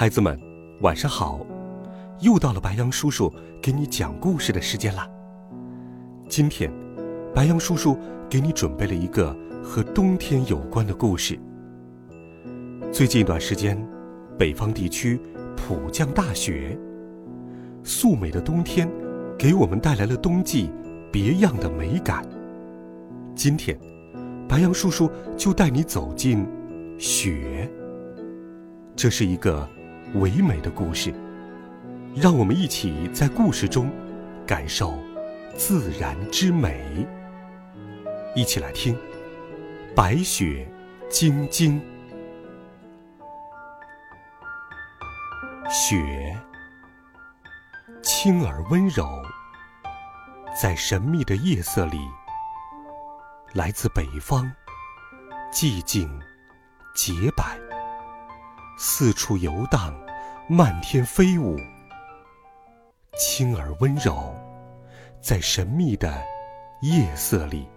[0.00, 0.40] 孩子们，
[0.80, 1.44] 晚上好！
[2.20, 5.06] 又到了白羊叔叔给你讲故事的时间了。
[6.26, 6.72] 今天，
[7.34, 11.38] 白羊叔叔给你准备了一个和冬天有关的故事。
[12.90, 13.78] 最近一段时间，
[14.38, 15.20] 北方地区
[15.54, 16.78] 普降大雪，
[17.84, 18.90] 素美的冬天
[19.38, 20.70] 给我们带来了冬季
[21.12, 22.24] 别样的美感。
[23.34, 23.78] 今天，
[24.48, 26.46] 白羊叔叔就带你走进
[26.98, 27.70] 雪。
[28.96, 29.68] 这是一个。
[30.14, 31.14] 唯美的故事，
[32.16, 33.88] 让我们一起在故事中
[34.44, 34.98] 感受
[35.56, 37.06] 自然之美。
[38.34, 38.94] 一起来听
[39.94, 40.68] 《白雪
[41.08, 41.80] 晶晶》。
[45.70, 46.36] 雪，
[48.02, 49.22] 轻而温柔，
[50.60, 52.00] 在神秘的夜色里，
[53.52, 54.50] 来自北方，
[55.52, 56.10] 寂静，
[56.96, 57.56] 洁白。
[58.82, 59.94] 四处游荡，
[60.52, 61.56] 漫天飞舞，
[63.16, 64.34] 轻而温柔，
[65.20, 66.20] 在神秘的
[66.82, 67.68] 夜色里，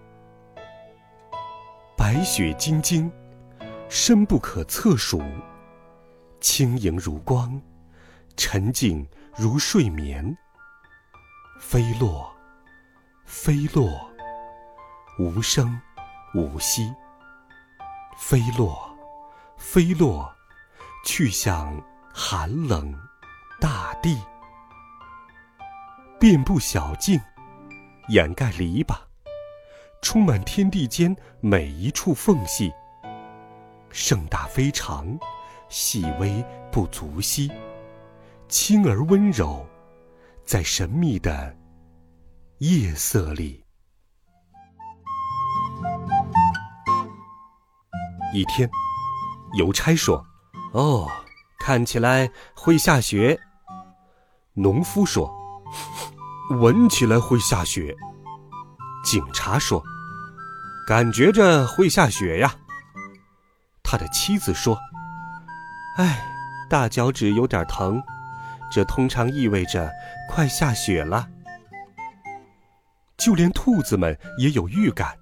[1.96, 3.08] 白雪晶晶，
[3.88, 5.22] 深不可测数，
[6.40, 7.62] 轻盈如光，
[8.36, 10.36] 沉静如睡眠。
[11.60, 12.28] 飞落，
[13.24, 14.10] 飞落，
[15.20, 15.80] 无声
[16.34, 16.92] 无息。
[18.16, 18.92] 飞落，
[19.56, 20.28] 飞落。
[21.06, 21.70] 去向
[22.16, 22.96] 寒冷
[23.60, 24.16] 大地，
[26.20, 27.20] 遍布小径，
[28.06, 28.96] 掩盖篱笆，
[30.00, 32.72] 充满天地间每一处缝隙。
[33.90, 35.18] 盛大非常，
[35.68, 37.50] 细微不足惜，
[38.48, 39.66] 轻而温柔，
[40.44, 41.56] 在神秘的
[42.58, 43.64] 夜色里。
[48.32, 48.70] 一天，
[49.58, 50.24] 邮差说。
[50.72, 51.08] 哦，
[51.64, 53.40] 看起来会下雪。
[54.52, 55.32] 农夫说
[56.60, 57.96] ：“闻起来会下雪。”
[59.02, 59.82] 警察说
[60.86, 62.54] ：“感觉着会下雪呀。”
[63.82, 64.78] 他的妻子说
[65.96, 66.22] ：“哎，
[66.68, 68.02] 大脚趾有点疼，
[68.70, 69.90] 这通常意味着
[70.28, 71.26] 快下雪了。”
[73.16, 75.16] 就连兔子们也有预感，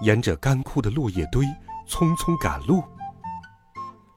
[0.00, 1.44] 沿着干枯的落叶堆
[1.86, 2.82] 匆匆赶路。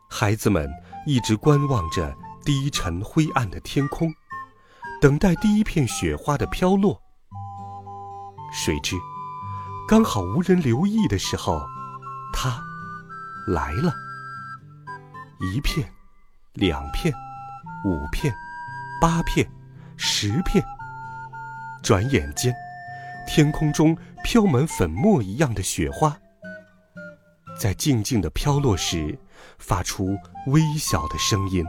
[0.09, 0.71] 孩子们
[1.07, 2.13] 一直观望着
[2.43, 4.13] 低沉灰暗的天空，
[4.99, 7.01] 等待第一片雪花的飘落。
[8.51, 8.93] 谁知，
[9.87, 11.65] 刚好无人留意的时候，
[12.33, 12.61] 它
[13.47, 13.93] 来了。
[15.39, 15.89] 一片，
[16.51, 17.13] 两片，
[17.85, 18.35] 五片，
[18.99, 19.49] 八片，
[19.95, 20.61] 十片。
[21.81, 22.53] 转眼间，
[23.25, 26.19] 天空中飘满粉末一样的雪花，
[27.57, 29.17] 在静静的飘落时。
[29.57, 30.17] 发出
[30.47, 31.65] 微小的声音。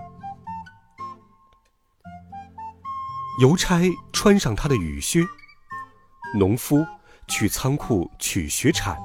[3.41, 5.25] 邮差穿上他的雨靴，
[6.37, 6.85] 农夫
[7.29, 8.99] 去仓库取雪铲，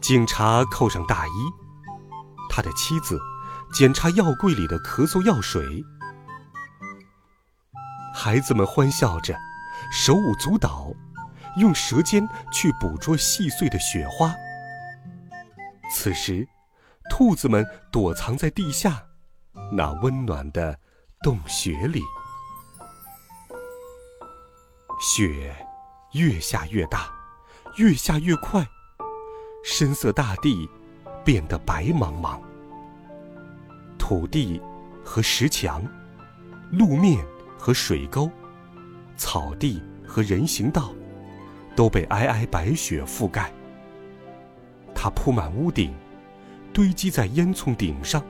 [0.00, 1.30] 警察扣上大衣，
[2.48, 3.20] 他的妻子
[3.70, 5.84] 检查药柜里的咳嗽药水，
[8.14, 9.38] 孩子们欢笑着，
[9.92, 10.90] 手舞足蹈，
[11.58, 14.34] 用舌尖去捕捉细碎的雪花。
[15.90, 16.48] 此时。
[17.10, 19.04] 兔子们躲藏在地下，
[19.72, 20.78] 那温暖的
[21.22, 22.00] 洞穴里。
[25.00, 25.54] 雪
[26.12, 27.08] 越下越大，
[27.76, 28.66] 越下越快，
[29.64, 30.68] 深色大地
[31.24, 32.40] 变得白茫茫。
[33.98, 34.60] 土地
[35.04, 35.82] 和石墙，
[36.70, 37.24] 路面
[37.58, 38.30] 和水沟，
[39.16, 40.92] 草地和人行道，
[41.74, 43.52] 都被皑皑白雪覆盖。
[44.94, 45.92] 它铺满屋顶。
[46.72, 48.24] 堆积在烟囱顶上，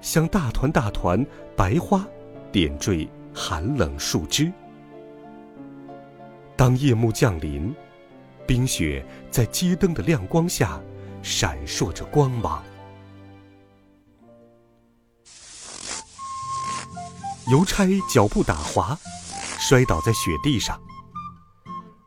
[0.00, 1.24] 像大团大团
[1.56, 2.06] 白花，
[2.52, 4.52] 点缀寒冷树枝。
[6.56, 7.74] 当夜幕降临，
[8.46, 10.80] 冰雪在街灯的亮光下
[11.22, 12.62] 闪烁着光芒。
[17.48, 18.98] 邮差脚步打滑，
[19.58, 20.80] 摔倒在雪地上。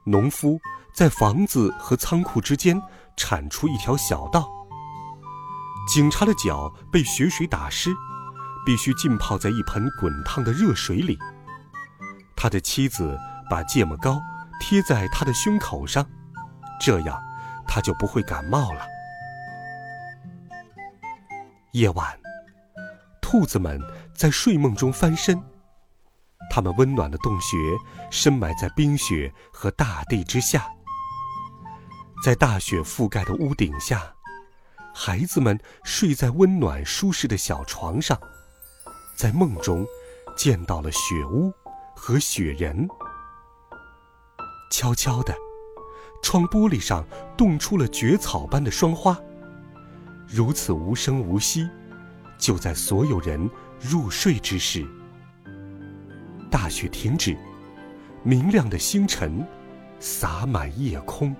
[0.06, 0.60] 农夫
[0.94, 2.82] 在房子和仓库之间
[3.16, 4.57] 铲出一条小道。
[5.88, 7.96] 警察的脚被血水打湿，
[8.66, 11.18] 必须浸泡在一盆滚烫的热水里。
[12.36, 13.18] 他的妻子
[13.50, 14.22] 把芥末膏
[14.60, 16.06] 贴在他的胸口上，
[16.80, 17.18] 这样
[17.66, 18.82] 他就不会感冒了。
[21.72, 22.20] 夜晚，
[23.22, 23.82] 兔子们
[24.14, 25.42] 在睡梦中翻身，
[26.50, 27.58] 它们温暖的洞穴
[28.12, 30.68] 深埋在冰雪和大地之下，
[32.24, 34.17] 在大雪覆盖的屋顶下。
[35.00, 38.20] 孩子们睡在温暖舒适的小床上，
[39.16, 39.86] 在梦中
[40.36, 41.54] 见到了雪屋
[41.96, 42.90] 和雪人。
[44.72, 45.36] 悄悄的，
[46.24, 47.06] 窗玻璃上
[47.38, 49.16] 冻出了蕨草般的霜花。
[50.28, 51.70] 如此无声无息，
[52.40, 53.48] 就在所有人
[53.80, 54.84] 入睡之时，
[56.50, 57.38] 大雪停止，
[58.24, 59.46] 明亮的星辰
[60.00, 61.36] 洒满夜空。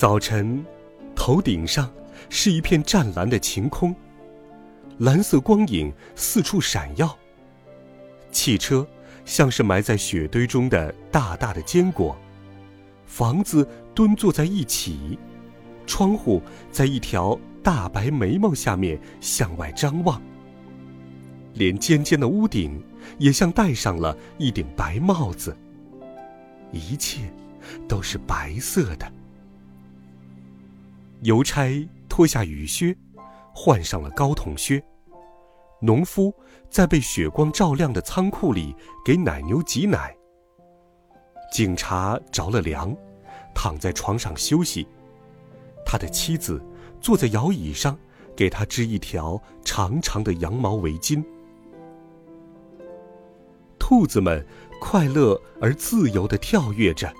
[0.00, 0.64] 早晨，
[1.14, 1.92] 头顶上
[2.30, 3.94] 是一片湛蓝的晴空，
[4.96, 7.14] 蓝色光影四处闪耀。
[8.32, 8.88] 汽车
[9.26, 12.16] 像是埋在雪堆中的大大的坚果，
[13.04, 15.18] 房子蹲坐在一起，
[15.86, 16.40] 窗户
[16.72, 20.18] 在一条大白眉毛下面向外张望，
[21.52, 22.82] 连尖尖的屋顶
[23.18, 25.54] 也像戴上了一顶白帽子。
[26.72, 27.30] 一切
[27.86, 29.12] 都是白色的。
[31.22, 32.96] 邮差脱下雨靴，
[33.54, 34.82] 换上了高筒靴。
[35.82, 36.34] 农夫
[36.70, 38.74] 在被雪光照亮的仓库里
[39.04, 40.14] 给奶牛挤奶。
[41.52, 42.96] 警察着了凉，
[43.54, 44.86] 躺在床上休息。
[45.84, 46.62] 他的妻子
[47.00, 47.98] 坐在摇椅上，
[48.36, 51.24] 给他织一条长长的羊毛围巾。
[53.78, 54.46] 兔子们
[54.80, 57.12] 快乐而自由地跳跃着。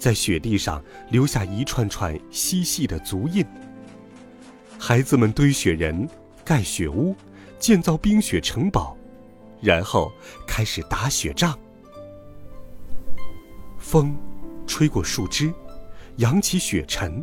[0.00, 3.44] 在雪地上留下一串串细细的足印。
[4.78, 6.08] 孩子们堆雪人、
[6.42, 7.14] 盖雪屋、
[7.58, 8.96] 建造冰雪城堡，
[9.60, 10.10] 然后
[10.46, 11.56] 开始打雪仗。
[13.78, 14.16] 风
[14.66, 15.52] 吹过树枝，
[16.16, 17.22] 扬起雪尘，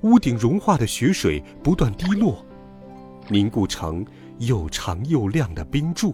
[0.00, 2.44] 屋顶融化的雪水不断滴落，
[3.28, 4.04] 凝固成
[4.38, 6.12] 又长又亮的冰柱。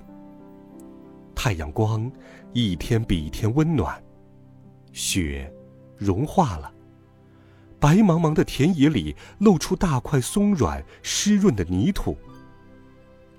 [1.34, 2.12] 太阳光
[2.52, 3.98] 一天比一天温暖，
[4.92, 5.50] 雪。
[6.02, 6.72] 融化了，
[7.78, 12.16] 白茫茫的田野里露出大块松软湿润的泥土。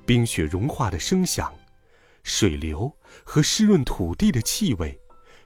[0.05, 1.53] 冰雪融化的声响，
[2.23, 2.91] 水流
[3.23, 4.99] 和湿润土地的气味，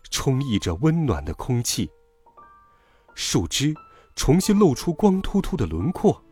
[0.09, 1.89] 充溢着温暖的空气。
[3.13, 3.73] 树枝
[4.15, 6.23] 重新露出光秃秃的轮廓，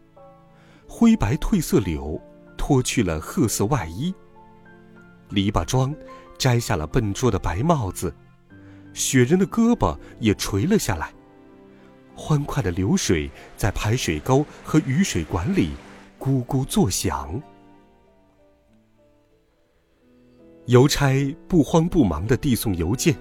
[0.87, 2.19] 灰白褪色柳
[2.57, 4.13] 脱去了褐色外衣，
[5.29, 5.95] 篱笆桩
[6.37, 8.15] 摘下了笨拙的白帽子。
[8.95, 11.13] 雪人的胳膊也垂了下来。
[12.15, 15.71] 欢快的流水在排水沟和雨水管里
[16.17, 17.39] 咕咕作响。
[20.67, 21.13] 邮差
[21.47, 23.13] 不慌不忙地递送邮件，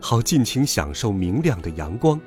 [0.00, 2.20] 好尽情享受明亮的阳光。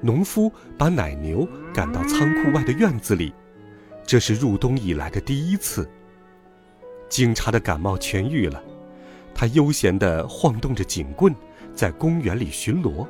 [0.00, 3.34] 农夫把奶牛赶到仓库外的院子里，
[4.06, 5.88] 这是入冬以来的第一次。
[7.08, 8.62] 警察的感冒痊愈了，
[9.34, 11.34] 他悠闲地晃动着警棍。
[11.74, 13.06] 在公园里巡逻。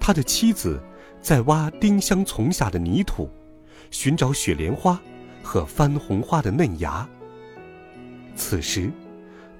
[0.00, 0.80] 他的妻子
[1.20, 3.30] 在挖丁香丛下的泥土，
[3.90, 4.98] 寻找雪莲花
[5.42, 7.06] 和番红花的嫩芽。
[8.34, 8.90] 此时，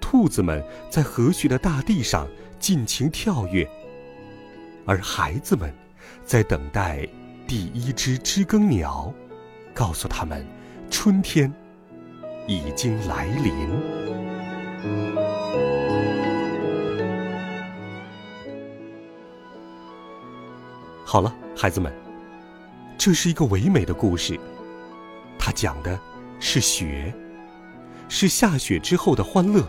[0.01, 2.29] 兔子们在和煦的大地上
[2.59, 3.69] 尽情跳跃，
[4.87, 5.75] 而孩子们
[6.25, 7.07] 在等待
[7.47, 9.13] 第一只知更鸟，
[9.75, 10.47] 告诉他们，
[10.89, 11.53] 春天
[12.47, 13.53] 已经来临。
[21.11, 21.91] 好了，孩子们，
[22.99, 24.39] 这是一个唯美的故事。
[25.39, 25.99] 它讲的
[26.39, 27.15] 是雪，
[28.11, 29.67] 是下雪之后的欢乐，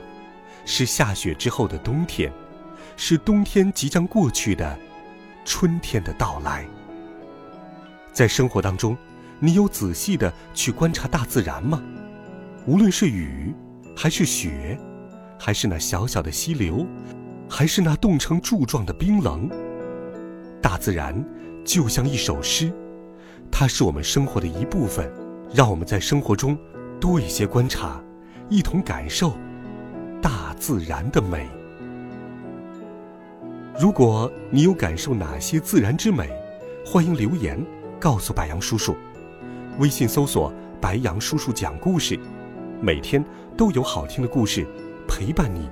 [0.65, 2.29] 是下雪之后的冬天，
[2.97, 4.77] 是冬天即将过去的
[5.45, 6.67] 春天的到来。
[8.11, 8.97] 在生活当中，
[9.39, 11.81] 你有仔细的去观察大自然吗？
[12.65, 13.55] 无论是雨，
[13.95, 14.77] 还是雪，
[15.39, 16.85] 还是那小小的溪流，
[17.49, 19.49] 还是那冻成柱状的冰冷。
[20.61, 21.13] 大自然
[21.65, 22.71] 就像一首诗，
[23.51, 25.11] 它是我们生活的一部分。
[25.51, 26.55] 让我们在生活中
[26.99, 27.99] 多一些观察，
[28.49, 29.33] 一同感受
[30.21, 31.49] 大自然的美。
[33.79, 36.29] 如果你有感受哪些自然之美，
[36.85, 37.59] 欢迎留言
[37.99, 38.95] 告诉白杨叔叔。
[39.79, 42.19] 微信搜索“白杨叔叔讲故事”，
[42.79, 43.25] 每天
[43.57, 44.67] 都有好听的故事
[45.07, 45.67] 陪伴你，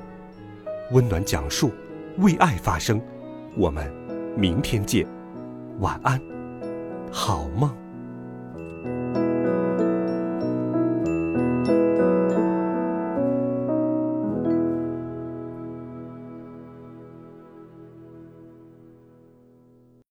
[0.92, 1.72] 温暖讲述，
[2.18, 3.00] 为爱发声。
[3.56, 4.07] 我们。
[4.38, 5.04] 明天见。
[5.80, 6.22] 晚安，
[7.12, 7.87] 好梦。